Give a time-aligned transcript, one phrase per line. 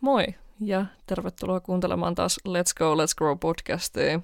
[0.00, 0.24] Moi
[0.60, 4.20] ja tervetuloa kuuntelemaan taas Let's Go, Let's Grow podcastia.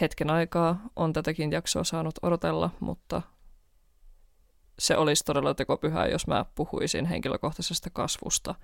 [0.00, 3.22] Hetken aikaa on tätäkin jaksoa saanut odotella, mutta
[4.78, 8.54] se olisi todella tekopyhää, jos mä puhuisin henkilökohtaisesta kasvusta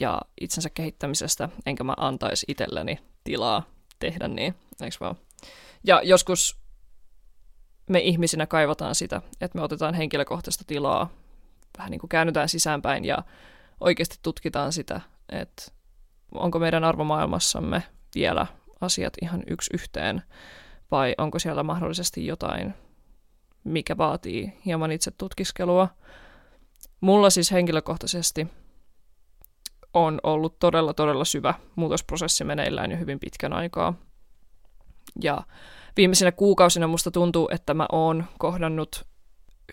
[0.00, 3.62] ja itsensä kehittämisestä, enkä mä antaisi itselleni tilaa
[3.98, 5.16] tehdä niin, eikö vaan?
[5.84, 6.60] Ja joskus
[7.90, 11.08] me ihmisinä kaivataan sitä, että me otetaan henkilökohtaista tilaa,
[11.78, 13.18] vähän niin kuin käännytään sisäänpäin ja
[13.82, 15.62] oikeasti tutkitaan sitä, että
[16.34, 17.82] onko meidän arvomaailmassamme
[18.14, 18.46] vielä
[18.80, 20.22] asiat ihan yksi yhteen,
[20.90, 22.74] vai onko siellä mahdollisesti jotain,
[23.64, 25.88] mikä vaatii hieman itse tutkiskelua.
[27.00, 28.46] Mulla siis henkilökohtaisesti
[29.94, 33.94] on ollut todella, todella syvä muutosprosessi meneillään jo hyvin pitkän aikaa.
[35.22, 35.42] Ja
[35.96, 39.06] viimeisinä kuukausina musta tuntuu, että mä oon kohdannut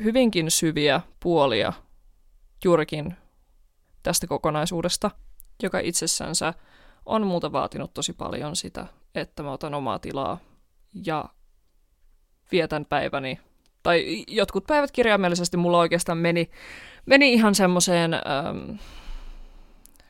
[0.04, 1.74] hyvinkin syviä puolia
[2.66, 3.16] juurikin
[4.10, 5.12] tästä kokonaisuudesta,
[5.64, 6.54] joka itsessänsä
[7.06, 10.40] on muuta vaatinut tosi paljon sitä, että mä otan omaa tilaa
[11.06, 11.26] ja
[12.52, 13.40] vietän päiväni,
[13.84, 16.50] tai jotkut päivät kirjaimellisesti mulla oikeastaan meni,
[17.06, 18.76] meni ihan semmoiseen ähm,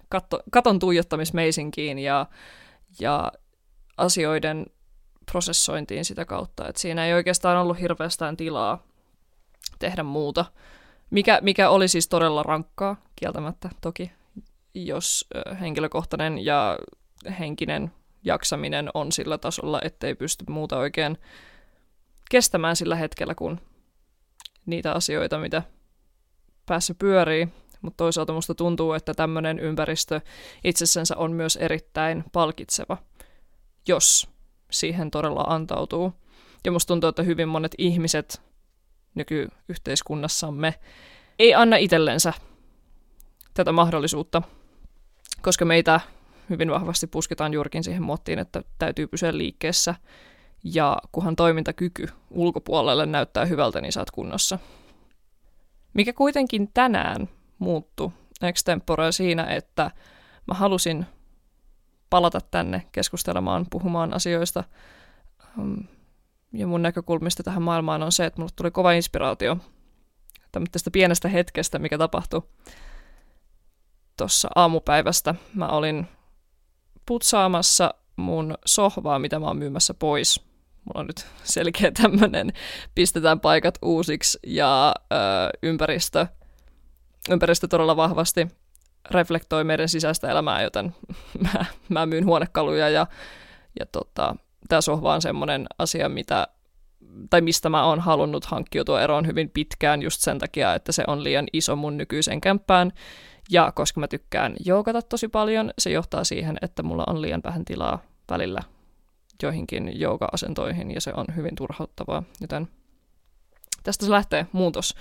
[0.09, 2.25] katto, katon tuijottamismeisinkiin ja,
[2.99, 3.31] ja
[3.97, 4.65] asioiden
[5.31, 8.83] prosessointiin sitä kautta, että siinä ei oikeastaan ollut hirveästään tilaa
[9.79, 10.45] tehdä muuta
[11.09, 14.11] mikä, mikä oli siis todella rankkaa, kieltämättä toki,
[14.73, 15.27] jos
[15.61, 16.79] henkilökohtainen ja
[17.39, 17.91] henkinen
[18.23, 21.17] jaksaminen on sillä tasolla, ettei pysty muuta oikein
[22.31, 23.59] kestämään sillä hetkellä, kun
[24.65, 25.63] niitä asioita, mitä
[26.65, 27.47] päässä pyörii.
[27.81, 30.21] Mutta toisaalta musta tuntuu, että tämmöinen ympäristö
[30.63, 32.97] itsessänsä on myös erittäin palkitseva,
[33.87, 34.29] jos
[34.71, 36.13] siihen todella antautuu.
[36.65, 38.41] Ja musta tuntuu, että hyvin monet ihmiset
[39.19, 40.73] nykyyhteiskunnassamme
[41.39, 42.33] ei anna itsellensä
[43.53, 44.41] tätä mahdollisuutta,
[45.41, 45.99] koska meitä
[46.49, 49.95] hyvin vahvasti pusketaan juurikin siihen muottiin, että täytyy pysyä liikkeessä
[50.63, 54.59] ja kunhan toimintakyky ulkopuolelle näyttää hyvältä, niin saat kunnossa.
[55.93, 57.29] Mikä kuitenkin tänään
[57.59, 59.91] muuttui extempore siinä, että
[60.47, 61.05] mä halusin
[62.09, 64.63] palata tänne keskustelemaan, puhumaan asioista,
[65.57, 65.83] um,
[66.53, 69.57] ja mun näkökulmista tähän maailmaan on se, että mulle tuli kova inspiraatio
[70.71, 72.41] tästä pienestä hetkestä, mikä tapahtui
[74.17, 75.35] tuossa aamupäivästä.
[75.53, 76.07] Mä olin
[77.05, 80.41] putsaamassa mun sohvaa, mitä mä oon myymässä pois.
[80.85, 82.53] Mulla on nyt selkeä tämmönen,
[82.95, 85.15] pistetään paikat uusiksi ja ö,
[85.63, 86.27] ympäristö,
[87.29, 88.47] ympäristö todella vahvasti
[89.11, 90.95] reflektoi meidän sisäistä elämää, joten
[91.53, 93.07] mä, mä myyn huonekaluja ja,
[93.79, 94.35] ja tota,
[94.81, 96.47] sohva on semmoinen asia, mitä,
[97.29, 101.23] tai mistä mä oon halunnut hankkiutua eroon hyvin pitkään just sen takia, että se on
[101.23, 102.91] liian iso mun nykyiseen kämppään.
[103.51, 107.65] Ja koska mä tykkään joogata tosi paljon, se johtaa siihen, että mulla on liian vähän
[107.65, 108.59] tilaa välillä
[109.43, 112.23] joihinkin jooga-asentoihin, ja se on hyvin turhauttavaa.
[112.41, 112.67] Joten
[113.83, 114.95] tästä se lähtee muutos,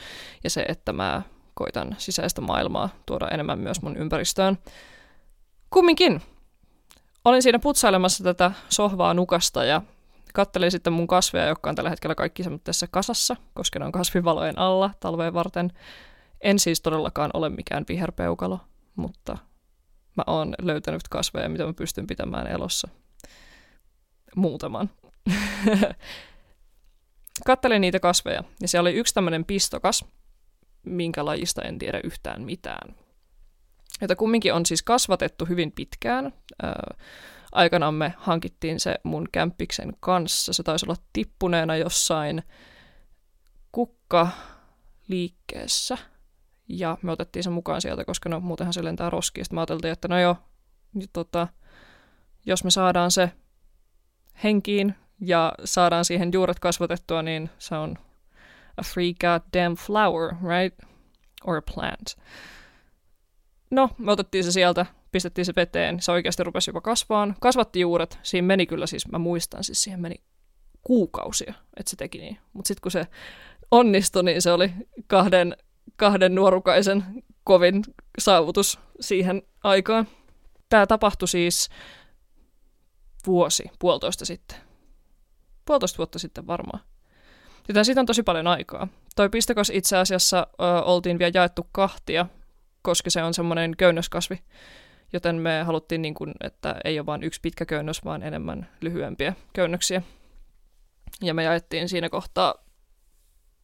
[0.44, 1.22] ja se, että mä
[1.54, 4.58] koitan sisäistä maailmaa tuoda enemmän myös mun ympäristöön.
[5.70, 6.22] Kumminkin,
[7.28, 9.82] olin siinä putsailemassa tätä sohvaa nukasta ja
[10.34, 14.58] kattelin sitten mun kasveja, jotka on tällä hetkellä kaikki semmoisessa kasassa, koska ne on kasvivalojen
[14.58, 15.72] alla talveen varten.
[16.40, 18.60] En siis todellakaan ole mikään viherpeukalo,
[18.96, 19.38] mutta
[20.16, 22.88] mä oon löytänyt kasveja, mitä mä pystyn pitämään elossa.
[24.36, 24.90] Muutaman.
[27.46, 30.04] Kattelin niitä kasveja, ja se oli yksi tämmöinen pistokas,
[30.86, 32.94] minkä lajista en tiedä yhtään mitään
[34.00, 36.32] jota kumminkin on siis kasvatettu hyvin pitkään.
[36.62, 36.96] Ää,
[37.52, 40.52] aikanaan me hankittiin se mun kämppiksen kanssa.
[40.52, 42.42] Se taisi olla tippuneena jossain
[43.72, 44.28] kukka
[45.08, 45.98] liikkeessä.
[46.68, 49.44] Ja me otettiin se mukaan sieltä, koska no muutenhan se lentää roskiin.
[49.44, 50.36] Sitten me ajateltiin, että no joo,
[51.12, 51.48] tota,
[52.46, 53.32] jos me saadaan se
[54.44, 57.98] henkiin ja saadaan siihen juuret kasvatettua, niin se on
[58.76, 60.78] a free goddamn flower, right?
[61.44, 62.16] Or a plant.
[63.70, 67.36] No, me otettiin se sieltä, pistettiin se veteen, se oikeasti rupesi jopa kasvaan.
[67.40, 70.16] Kasvatti juuret, siinä meni kyllä siis, mä muistan siis, siihen meni
[70.82, 72.38] kuukausia, että se teki niin.
[72.52, 73.06] Mutta sitten kun se
[73.70, 74.72] onnistui, niin se oli
[75.06, 75.56] kahden,
[75.96, 77.04] kahden nuorukaisen
[77.44, 77.82] kovin
[78.18, 80.08] saavutus siihen aikaan.
[80.68, 81.68] Tämä tapahtui siis
[83.26, 84.56] vuosi, puolitoista sitten.
[85.64, 86.80] Puolitoista vuotta sitten varmaan.
[87.68, 88.88] Joten siitä on tosi paljon aikaa.
[89.16, 92.26] Toi pistekos itse asiassa ö, oltiin vielä jaettu kahtia
[92.88, 94.42] koska se on semmoinen köynnöskasvi.
[95.12, 99.32] Joten me haluttiin, niin kuin, että ei ole vain yksi pitkä köynnös, vaan enemmän lyhyempiä
[99.52, 100.02] köynnöksiä.
[101.22, 102.54] Ja me jaettiin siinä kohtaa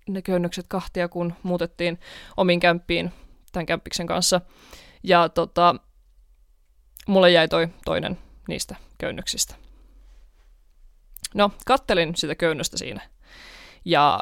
[0.09, 1.99] ne köynnökset kahtia, kun muutettiin
[2.37, 3.13] omiin kämppiin
[3.53, 4.41] tämän kämppiksen kanssa.
[5.03, 5.75] Ja tota,
[7.07, 8.19] mulle jäi toi toinen
[8.49, 9.55] niistä köynnöksistä.
[11.35, 13.01] No, kattelin sitä köynnöstä siinä.
[13.85, 14.21] Ja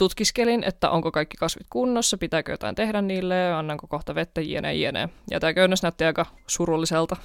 [0.00, 5.08] tutkiskelin, että onko kaikki kasvit kunnossa, pitääkö jotain tehdä niille, annanko kohta vettä, jne, jne.
[5.30, 7.16] Ja tämä köynnös näytti aika surulliselta,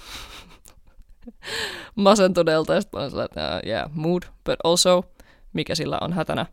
[1.96, 5.04] masentuneelta, ja sitten mä että uh, yeah, mood, but also,
[5.54, 6.46] mikä sillä on hätänä.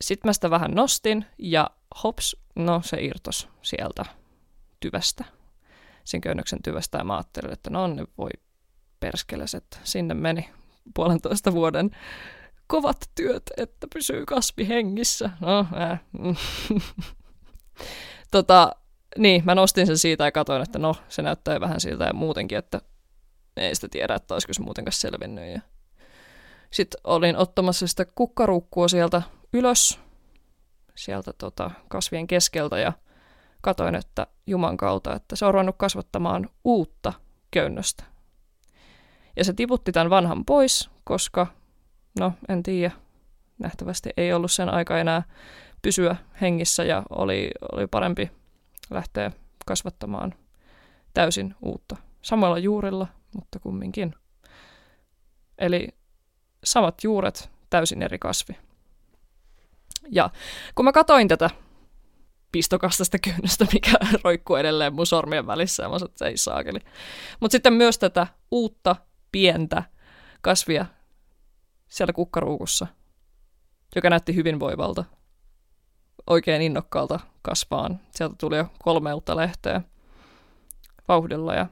[0.00, 1.70] Sitten mä sitä vähän nostin, ja
[2.04, 4.04] hops, no se irtos sieltä
[4.80, 5.24] tyvästä,
[6.04, 8.30] sen köynnöksen tyvästä, ja mä ajattelin, että no ne voi
[9.00, 10.48] perskeles, että sinne meni
[10.94, 11.90] puolentoista vuoden
[12.68, 15.30] kovat työt, että pysyy kasvi hengissä.
[15.40, 16.00] No, äh.
[18.30, 18.72] tota,
[19.18, 22.58] niin, mä nostin sen siitä ja katsoin, että no, se näyttää vähän siltä ja muutenkin,
[22.58, 22.80] että
[23.56, 25.52] ei sitä tiedä, että olisiko se muutenkaan selvinnyt.
[25.52, 25.60] Ja
[26.70, 29.22] sitten olin ottamassa sitä kukkaruukkua sieltä
[29.52, 30.00] ylös,
[30.94, 32.92] sieltä tota, kasvien keskeltä ja
[33.60, 37.12] katoin, että Juman kautta, että se on ruvennut kasvattamaan uutta
[37.50, 38.04] köynnöstä.
[39.36, 41.46] Ja se tiputti tämän vanhan pois, koska,
[42.18, 42.90] no en tiedä,
[43.58, 45.22] nähtävästi ei ollut sen aika enää
[45.82, 48.30] pysyä hengissä ja oli, oli parempi
[48.90, 49.30] lähteä
[49.66, 50.34] kasvattamaan
[51.14, 51.96] täysin uutta.
[52.22, 54.14] Samalla juurilla, mutta kumminkin.
[55.58, 55.88] Eli
[56.64, 58.56] samat juuret, täysin eri kasvi.
[60.10, 60.30] Ja
[60.74, 61.50] kun mä katoin tätä
[62.52, 63.92] pistokastasta kynnöstä, mikä
[64.24, 66.78] roikkuu edelleen mun sormien välissä, ja mä sanoin, että ei saakeli.
[67.40, 68.96] Mutta sitten myös tätä uutta
[69.32, 69.82] pientä
[70.40, 70.86] kasvia
[71.88, 72.86] siellä kukkaruukussa,
[73.96, 75.04] joka näytti hyvinvoivalta,
[76.26, 78.00] oikein innokkaalta kasvaan.
[78.10, 79.82] Sieltä tuli jo kolme uutta lehteä
[81.08, 81.66] vauhdilla ja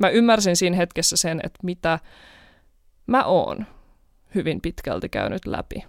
[0.00, 1.98] mä ymmärsin siinä hetkessä sen, että mitä
[3.06, 3.66] mä oon
[4.34, 5.84] hyvin pitkälti käynyt läpi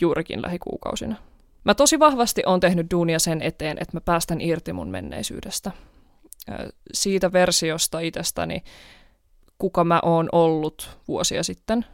[0.00, 1.16] juurikin lähikuukausina.
[1.64, 5.70] Mä tosi vahvasti oon tehnyt duunia sen eteen, että mä päästän irti mun menneisyydestä.
[6.92, 8.62] Siitä versiosta itsestäni,
[9.58, 11.86] kuka mä oon ollut vuosia sitten.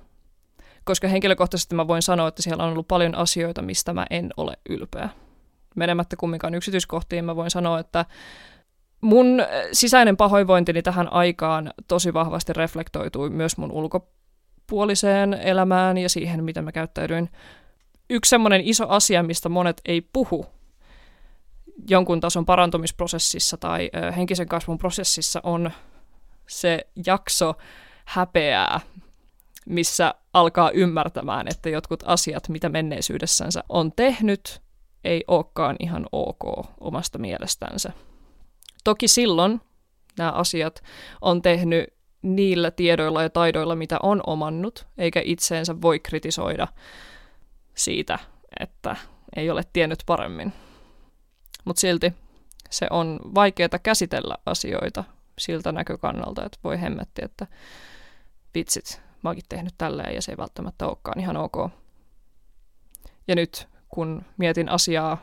[0.89, 4.57] Koska henkilökohtaisesti mä voin sanoa, että siellä on ollut paljon asioita, mistä mä en ole
[4.69, 5.09] ylpeä.
[5.77, 8.05] Menemättä kumminkaan yksityiskohtiin, mä voin sanoa, että
[9.01, 9.43] mun
[9.73, 16.73] sisäinen pahoinvointini tähän aikaan tosi vahvasti reflektoitui myös mun ulkopuoliseen elämään ja siihen, miten mä
[16.73, 17.31] käyttäydyin.
[18.11, 20.47] Yksi semmoinen iso asia, mistä monet ei puhu
[21.89, 25.71] jonkun tason parantumisprosessissa tai henkisen kasvun prosessissa, on
[26.47, 27.55] se jakso
[28.05, 28.81] häpeää,
[29.67, 34.61] missä alkaa ymmärtämään, että jotkut asiat, mitä menneisyydessänsä on tehnyt,
[35.05, 36.45] ei olekaan ihan ok
[36.81, 37.93] omasta mielestänsä.
[38.85, 39.61] Toki silloin
[40.19, 40.83] nämä asiat
[41.21, 41.85] on tehnyt
[42.23, 46.69] niillä tiedoilla ja taidoilla, mitä on omannut, eikä itseensä voi kritisoida
[47.75, 48.19] siitä,
[48.61, 48.97] että
[49.37, 50.53] ei ole tiennyt paremmin.
[51.65, 52.13] Mutta silti
[52.71, 55.05] se on vaikeaa käsitellä asioita
[55.39, 57.47] siltä näkökannalta, että voi hemmetti, että
[58.55, 61.57] vitsit, mä oonkin tehnyt tälleen ja se ei välttämättä olekaan ihan ok.
[63.29, 65.19] Ja nyt kun mietin asiaa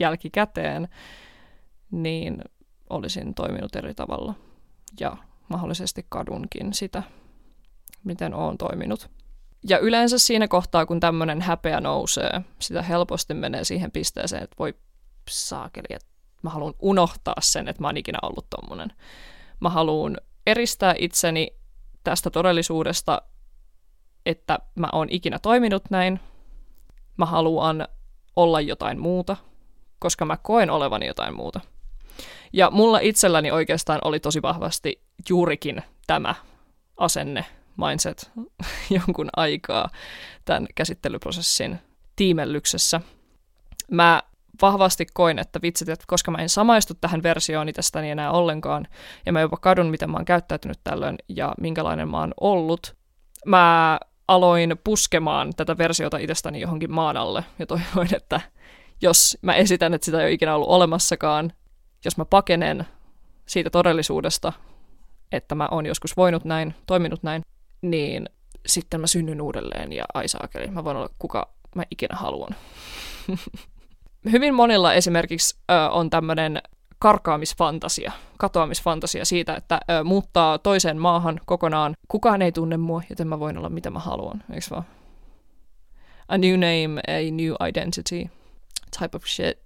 [0.00, 0.88] jälkikäteen,
[1.90, 2.44] niin
[2.90, 4.34] olisin toiminut eri tavalla
[5.00, 5.16] ja
[5.48, 7.02] mahdollisesti kadunkin sitä,
[8.04, 9.10] miten olen toiminut.
[9.68, 14.74] Ja yleensä siinä kohtaa, kun tämmöinen häpeä nousee, sitä helposti menee siihen pisteeseen, että voi
[15.30, 16.08] saakeli, että
[16.42, 18.92] mä haluan unohtaa sen, että mä oon ikinä ollut tommonen.
[19.60, 20.16] Mä haluan
[20.46, 21.56] eristää itseni
[22.04, 23.22] tästä todellisuudesta,
[24.26, 26.20] että mä oon ikinä toiminut näin.
[27.16, 27.88] Mä haluan
[28.36, 29.36] olla jotain muuta,
[29.98, 31.60] koska mä koen olevani jotain muuta.
[32.52, 36.34] Ja mulla itselläni oikeastaan oli tosi vahvasti juurikin tämä
[36.96, 37.44] asenne,
[37.76, 38.30] mindset
[38.96, 39.88] jonkun aikaa
[40.44, 41.78] tämän käsittelyprosessin
[42.16, 43.00] tiimellyksessä.
[43.90, 44.22] Mä
[44.62, 48.86] vahvasti koin, että vitsit, että koska mä en samaistu tähän versioon itsestäni enää ollenkaan,
[49.26, 52.96] ja mä jopa kadun, miten mä oon käyttäytynyt tällöin ja minkälainen mä oon ollut,
[53.46, 58.40] mä aloin puskemaan tätä versiota itsestäni johonkin maan alle, ja toivoin, että
[59.02, 61.52] jos mä esitän, että sitä ei ole ikinä ollut olemassakaan,
[62.04, 62.86] jos mä pakenen
[63.46, 64.52] siitä todellisuudesta,
[65.32, 67.42] että mä oon joskus voinut näin, toiminut näin,
[67.82, 68.28] niin
[68.66, 72.54] sitten mä synnyn uudelleen ja ai saakeli, mä voin olla kuka mä ikinä haluan.
[74.32, 76.62] Hyvin monilla esimerkiksi ö, on tämmöinen
[76.98, 81.94] karkaamisfantasia, katoamisfantasia siitä, että ö, muuttaa toiseen maahan kokonaan.
[82.08, 84.84] Kukaan ei tunne mua, joten mä voin olla mitä mä haluan, eikö vaan?
[86.28, 88.30] A new name, a new identity
[88.98, 89.58] type of shit.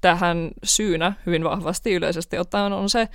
[0.00, 3.08] Tähän syynä hyvin vahvasti yleisesti ottaen on se,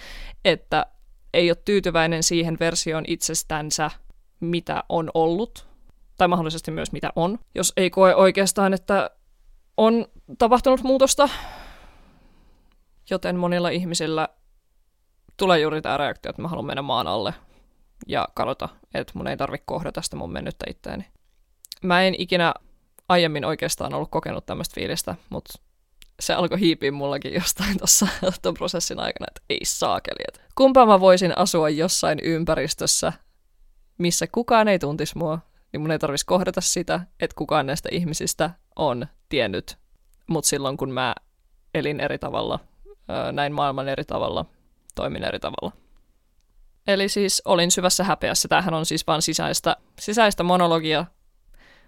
[0.45, 0.85] että
[1.33, 3.91] ei ole tyytyväinen siihen versioon itsestänsä,
[4.39, 5.67] mitä on ollut,
[6.17, 9.09] tai mahdollisesti myös mitä on, jos ei koe oikeastaan, että
[9.77, 10.05] on
[10.37, 11.29] tapahtunut muutosta,
[13.09, 14.29] joten monilla ihmisillä
[15.37, 17.33] tulee juuri tämä reaktio, että mä haluan mennä maan alle
[18.07, 21.05] ja kadota, että mun ei tarvitse kohdata sitä mun mennyttä itteeni.
[21.83, 22.53] Mä en ikinä
[23.09, 25.59] aiemmin oikeastaan ollut kokenut tämmöistä fiilistä, mutta
[26.19, 28.07] se alkoi hiipiä mullakin jostain tuossa
[28.41, 30.23] ton prosessin aikana, että ei saakeli.
[30.27, 33.13] Että kumpa mä voisin asua jossain ympäristössä,
[33.97, 35.39] missä kukaan ei tuntisi mua,
[35.73, 39.77] niin mun ei tarvitsisi kohdata sitä, että kukaan näistä ihmisistä on tiennyt.
[40.27, 41.15] Mutta silloin kun mä
[41.73, 42.59] elin eri tavalla,
[43.31, 44.45] näin maailman eri tavalla,
[44.95, 45.71] toimin eri tavalla.
[46.87, 48.47] Eli siis olin syvässä häpeässä.
[48.47, 51.05] Tämähän on siis vain sisäistä, sisäistä monologia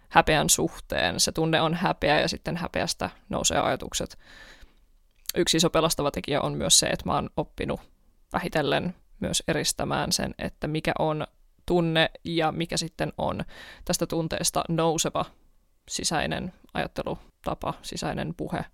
[0.10, 1.20] häpeän suhteen.
[1.20, 4.18] Se tunne on häpeä ja sitten häpeästä nousee ajatukset.
[5.36, 7.82] Yksi iso pelastava tekijä on myös se, että mä oon oppinut
[8.34, 11.28] vähitellen myös eristämään sen, että mikä on
[11.66, 13.44] tunne ja mikä sitten on
[13.86, 15.26] tästä tunteesta nouseva
[15.90, 16.54] sisäinen
[17.40, 18.66] ajattelutapa, sisäinen puhe,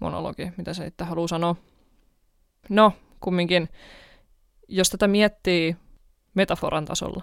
[0.00, 1.56] monologi, mitä se sitten haluaa sanoa.
[2.68, 3.68] No, kumminkin,
[4.68, 5.76] jos tätä miettii
[6.34, 7.22] metaforan tasolla,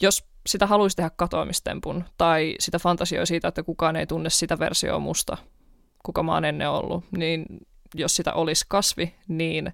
[0.00, 4.98] jos sitä haluaisi tehdä katoamistempun, tai sitä fantasioi siitä, että kukaan ei tunne sitä versioa
[4.98, 5.36] musta,
[6.04, 7.46] kuka mä oon ennen ollut, niin
[7.94, 9.72] jos sitä olisi kasvi, niin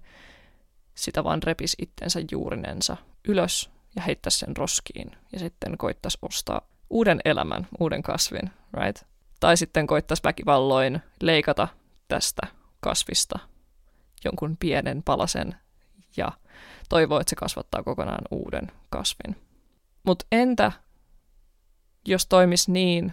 [0.95, 2.97] sitä vaan repisi itsensä juurinensa
[3.28, 9.12] ylös ja heittäisi sen roskiin, ja sitten koittaisi ostaa uuden elämän, uuden kasvin, right?
[9.43, 11.69] Tai sitten koittaisi väkivalloin leikata
[12.09, 12.47] tästä
[12.81, 13.39] kasvista
[14.25, 15.57] jonkun pienen palasen
[16.17, 16.33] ja
[16.89, 19.37] toivoo, että se kasvattaa kokonaan uuden kasvin.
[20.03, 20.73] Mutta entä
[22.07, 23.13] jos toimis niin,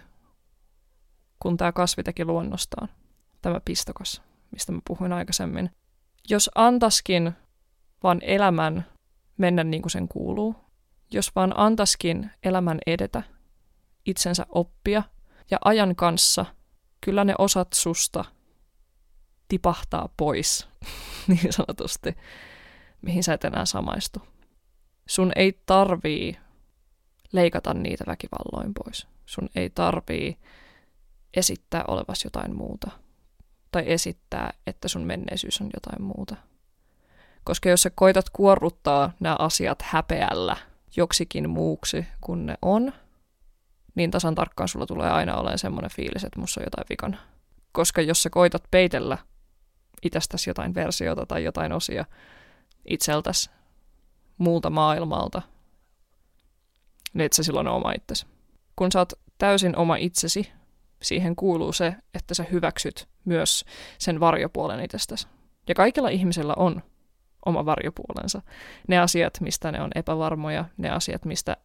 [1.40, 2.90] kun tämä kasvi teki luonnostaan,
[3.42, 4.22] tämä pistokas,
[4.52, 5.72] mistä mä puhuin aikaisemmin.
[6.30, 7.32] Jos antaskin
[8.04, 8.86] vaan elämän
[9.38, 10.56] mennä niin kuin sen kuuluu,
[11.12, 13.24] jos vaan antaskin elämän edetä,
[14.06, 15.04] itsensä oppia
[15.52, 16.46] ja ajan kanssa,
[17.02, 18.26] kyllä ne osat susta
[19.48, 20.68] tipahtaa pois,
[21.28, 22.18] niin sanotusti,
[23.02, 24.22] mihin sä et enää samaistu.
[25.10, 26.38] Sun ei tarvii
[27.32, 29.08] leikata niitä väkivalloin pois.
[29.26, 30.38] Sun ei tarvii
[31.34, 32.92] esittää olevas jotain muuta.
[33.72, 36.36] Tai esittää, että sun menneisyys on jotain muuta.
[37.44, 40.58] Koska jos sä koitat kuorruttaa nämä asiat häpeällä
[40.96, 42.94] joksikin muuksi kuin ne on,
[43.96, 47.18] niin tasan tarkkaan sulla tulee aina olemaan semmoinen fiilis, että musta on jotain vikana.
[47.72, 49.18] Koska jos sä koitat peitellä
[50.04, 52.06] itsestäsi jotain versiota tai jotain osia
[52.86, 53.50] itseltäsi
[54.38, 55.42] muulta maailmalta,
[57.14, 58.26] niin et sä silloin ole oma itsesi.
[58.76, 60.52] Kun sä oot täysin oma itsesi,
[61.02, 63.66] siihen kuuluu se, että sä hyväksyt myös
[63.98, 65.28] sen varjopuolen itsestäsi.
[65.68, 66.82] Ja kaikilla ihmisillä on
[67.46, 68.42] oma varjopuolensa.
[68.88, 71.58] Ne asiat, mistä ne on epävarmoja, ne asiat, mistä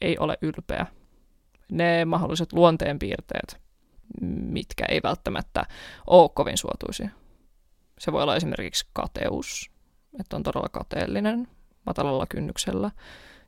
[0.00, 0.86] ei ole ylpeä,
[1.70, 3.60] ne mahdolliset luonteenpiirteet,
[4.30, 5.66] mitkä ei välttämättä
[6.06, 7.10] ole kovin suotuisia.
[7.98, 9.70] Se voi olla esimerkiksi kateus,
[10.20, 11.48] että on todella kateellinen
[11.86, 12.90] matalalla kynnyksellä.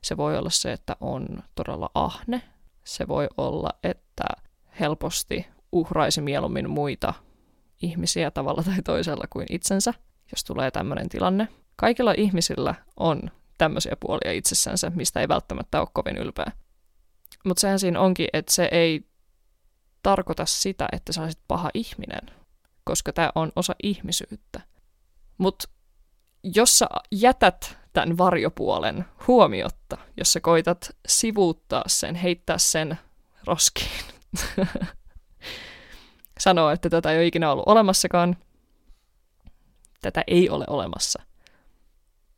[0.01, 2.41] Se voi olla se, että on todella ahne.
[2.83, 4.25] Se voi olla, että
[4.79, 7.13] helposti uhraisi mieluummin muita
[7.81, 9.93] ihmisiä tavalla tai toisella kuin itsensä,
[10.31, 11.47] jos tulee tämmöinen tilanne.
[11.75, 13.21] Kaikilla ihmisillä on
[13.57, 16.51] tämmöisiä puolia itsessänsä, mistä ei välttämättä ole kovin ylpeä.
[17.43, 19.07] Mutta sehän siinä onkin, että se ei
[20.03, 22.21] tarkoita sitä, että sä olisit paha ihminen,
[22.83, 24.61] koska tämä on osa ihmisyyttä.
[25.37, 25.67] Mutta
[26.43, 32.99] jos sä jätät tämän varjopuolen huomiotta, jos sä koitat sivuuttaa sen, heittää sen
[33.47, 34.05] roskiin,
[36.39, 38.37] sanoa, että tätä ei ole ikinä ollut olemassakaan,
[40.01, 41.21] tätä ei ole olemassa,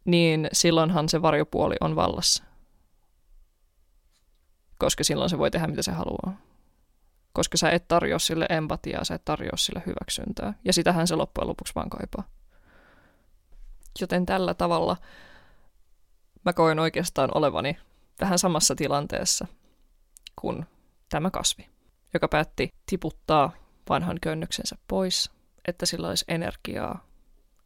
[0.06, 2.44] niin silloinhan se varjopuoli on vallassa.
[4.78, 6.38] Koska silloin se voi tehdä mitä se haluaa.
[7.34, 10.54] Koska sä et tarjoa sille empatiaa, sä et tarjoa sille hyväksyntää.
[10.66, 12.24] Ja sitähän se loppujen lopuksi vaan kaipaa.
[14.02, 14.98] Joten tällä tavalla
[16.46, 17.78] mä koin oikeastaan olevani
[18.22, 19.48] vähän samassa tilanteessa
[20.36, 20.66] kuin
[21.10, 21.70] tämä kasvi,
[22.14, 23.52] joka päätti tiputtaa
[23.90, 25.32] vanhan könnyksensä pois,
[25.68, 27.06] että sillä olisi energiaa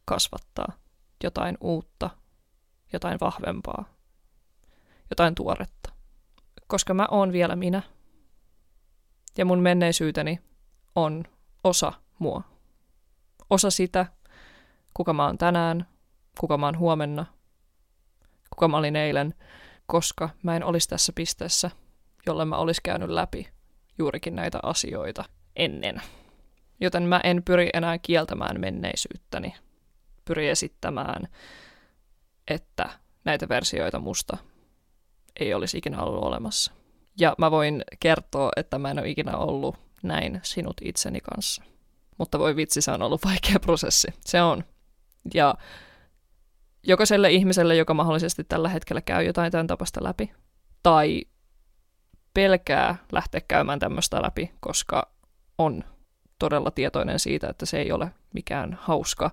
[0.04, 0.72] kasvattaa
[1.24, 2.10] jotain uutta,
[2.92, 3.84] jotain vahvempaa,
[5.10, 5.92] jotain tuoretta.
[6.70, 7.82] Koska mä oon vielä minä,
[9.38, 10.40] ja mun menneisyyteni
[10.94, 11.24] on
[11.64, 12.42] osa mua.
[13.50, 14.06] Osa sitä,
[14.94, 15.86] kuka mä oon tänään,
[16.40, 17.26] kuka mä oon huomenna,
[18.50, 19.34] kuka mä olin eilen,
[19.86, 21.70] koska mä en olisi tässä pisteessä,
[22.26, 23.48] jolle mä olisi käynyt läpi
[23.98, 25.24] juurikin näitä asioita
[25.56, 26.02] ennen.
[26.80, 29.54] Joten mä en pyri enää kieltämään menneisyyttäni.
[30.24, 31.28] Pyri esittämään,
[32.48, 32.90] että
[33.24, 34.49] näitä versioita musta
[35.40, 36.72] ei olisi ikinä ollut olemassa.
[37.20, 41.62] Ja mä voin kertoa, että mä en ole ikinä ollut näin sinut itseni kanssa.
[42.18, 44.08] Mutta voi vitsi, se on ollut vaikea prosessi.
[44.20, 44.64] Se on.
[45.34, 45.54] Ja
[46.82, 50.32] jokaiselle ihmiselle, joka mahdollisesti tällä hetkellä käy jotain tämän tapasta läpi,
[50.82, 51.24] tai
[52.34, 55.12] pelkää lähteä käymään tämmöistä läpi, koska
[55.58, 55.84] on
[56.38, 59.30] todella tietoinen siitä, että se ei ole mikään hauska,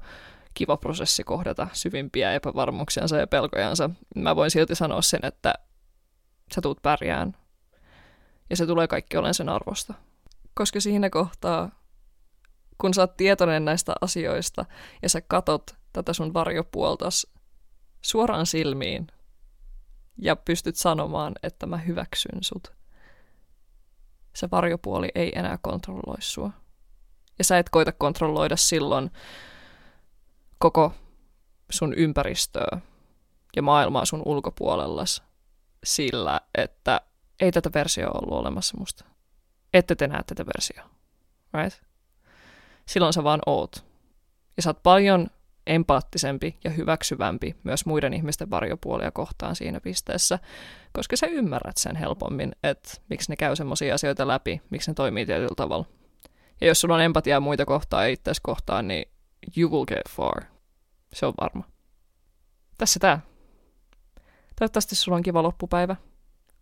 [0.54, 3.90] kiva prosessi kohdata syvimpiä epävarmuuksiansa ja pelkojansa.
[4.16, 5.54] Mä voin silti sanoa sen, että
[6.56, 7.38] sä tuut pärjään
[8.50, 9.94] ja se tulee kaikki olen sen arvosta.
[10.54, 11.70] Koska siinä kohtaa,
[12.78, 14.66] kun sä oot tietoinen näistä asioista
[15.02, 17.28] ja sä katot tätä sun varjopuoltas
[18.02, 19.08] suoraan silmiin
[20.22, 22.72] ja pystyt sanomaan, että mä hyväksyn sut,
[24.36, 26.52] se varjopuoli ei enää kontrolloi sua.
[27.38, 29.12] Ja sä et koita kontrolloida silloin
[30.58, 30.94] koko
[31.70, 32.82] sun ympäristöä
[33.56, 35.27] ja maailmaa sun ulkopuolellas
[35.88, 37.02] sillä, että
[37.40, 39.06] ei tätä versioa ollut olemassa musta.
[39.74, 40.90] Ette te näe tätä versioa.
[41.54, 41.82] Right?
[42.86, 43.86] Silloin sä vaan oot.
[44.58, 45.28] Ja sä oot paljon
[45.68, 50.40] empaattisempi ja hyväksyvämpi myös muiden ihmisten varjopuolia kohtaan siinä pisteessä,
[50.94, 55.26] koska sä ymmärrät sen helpommin, että miksi ne käy semmoisia asioita läpi, miksi ne toimii
[55.26, 55.86] tietyllä tavalla.
[56.62, 59.12] Ja jos sulla on empatiaa muita kohtaan ja itseäsi kohtaan, niin
[59.58, 60.44] you will get far.
[61.14, 61.64] Se on varma.
[62.78, 63.22] Tässä tää.
[64.60, 65.96] Toivottavasti sulla on kiva loppupäivä.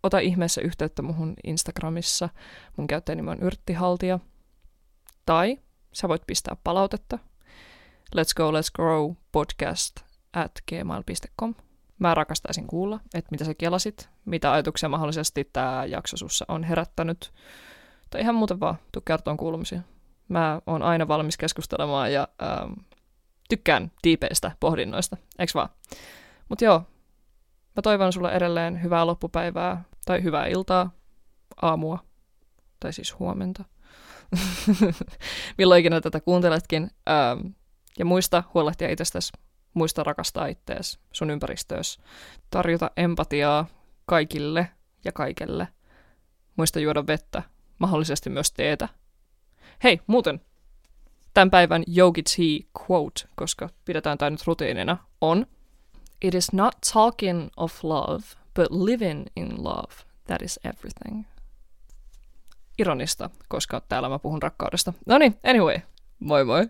[0.02, 2.28] Ota ihmeessä yhteyttä muhun Instagramissa.
[2.76, 4.18] Mun käyttäjänimi on Yrttihaltija.
[5.26, 5.58] Tai
[5.92, 7.18] sä voit pistää palautetta.
[8.16, 9.96] Let's go, let's grow podcast
[10.32, 11.54] at gmail.com.
[11.98, 17.32] Mä rakastaisin kuulla, että mitä sä kelasit, mitä ajatuksia mahdollisesti tämä jakso sussa on herättänyt.
[18.10, 19.80] Tai ihan muuten vaan, tuu kertoon kuulumisia.
[20.28, 22.72] Mä oon aina valmis keskustelemaan ja ähm,
[23.48, 25.68] tykkään tiipeistä pohdinnoista, eiks vaan?
[26.48, 26.82] Mut joo,
[27.76, 30.90] mä toivon sulle edelleen hyvää loppupäivää tai hyvää iltaa,
[31.62, 31.98] aamua
[32.80, 33.64] tai siis huomenta.
[35.58, 36.90] Milloin ikinä tätä kuunteletkin.
[37.08, 37.46] Ähm,
[37.98, 39.32] ja muista huolehtia itsestäsi,
[39.74, 41.98] muista rakastaa ittees, sun ympäristöös.
[42.50, 43.66] Tarjota empatiaa
[44.06, 44.68] kaikille
[45.04, 45.68] ja kaikelle.
[46.56, 47.42] Muista juoda vettä,
[47.78, 48.88] mahdollisesti myös teetä.
[49.84, 50.40] Hei, muuten,
[51.34, 52.22] tämän päivän Yogi
[52.80, 55.46] quote, koska pidetään tämä nyt rutiinina, on
[56.22, 58.22] It is not talking of love,
[58.54, 59.92] but living in love.
[60.26, 61.24] That is everything.
[62.78, 64.92] Ironista, koska täällä mä puhun rakkaudesta.
[65.06, 65.80] No niin, anyway,
[66.20, 66.66] moi moi.